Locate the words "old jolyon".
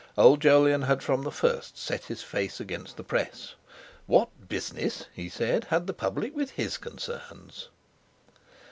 0.17-0.81